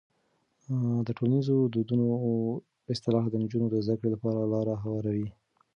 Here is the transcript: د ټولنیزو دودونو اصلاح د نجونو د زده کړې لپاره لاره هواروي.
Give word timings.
د 1.07 1.09
ټولنیزو 1.17 1.55
دودونو 1.73 2.05
اصلاح 2.93 3.23
د 3.29 3.33
نجونو 3.43 3.67
د 3.71 3.75
زده 3.85 3.95
کړې 3.99 4.09
لپاره 4.15 4.49
لاره 4.53 4.73
هواروي. 4.83 5.29